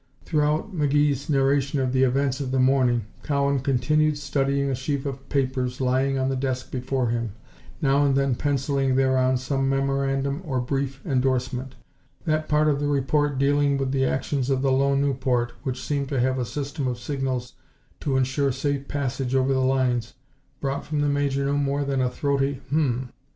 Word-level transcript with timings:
Throughout 0.25 0.73
McGee's 0.75 1.29
narration 1.29 1.79
of 1.79 1.93
the 1.93 2.01
events 2.01 2.39
of 2.39 2.49
the 2.49 2.57
morning, 2.57 3.05
Cowan 3.21 3.59
continued 3.59 4.17
studying 4.17 4.67
a 4.67 4.73
sheaf 4.73 5.05
of 5.05 5.29
papers 5.29 5.79
lying 5.79 6.17
on 6.17 6.27
the 6.27 6.35
desk 6.35 6.71
before 6.71 7.09
him, 7.09 7.33
now 7.83 8.03
and 8.03 8.15
then 8.15 8.33
penciling 8.33 8.95
thereon 8.95 9.37
some 9.37 9.69
memorandum 9.69 10.41
or 10.43 10.59
brief 10.59 11.05
endorsement. 11.05 11.75
That 12.25 12.49
part 12.49 12.67
of 12.67 12.79
the 12.79 12.87
report 12.87 13.37
dealing 13.37 13.77
with 13.77 13.91
the 13.91 14.05
actions 14.05 14.49
of 14.49 14.63
the 14.63 14.71
lone 14.71 15.01
Nieuport, 15.01 15.51
which 15.61 15.83
seemed 15.85 16.09
to 16.09 16.19
have 16.19 16.39
a 16.39 16.45
system 16.45 16.87
of 16.87 16.97
signals 16.97 17.53
to 17.99 18.17
insure 18.17 18.51
safe 18.51 18.87
passage 18.87 19.35
over 19.35 19.53
the 19.53 19.59
lines, 19.59 20.15
brought 20.59 20.83
from 20.83 21.01
the 21.01 21.09
Major 21.09 21.45
no 21.45 21.53
more 21.57 21.83
than 21.85 22.01
a 22.01 22.09
throaty, 22.09 22.59
"Hum 22.71 22.79
m." 22.87 23.09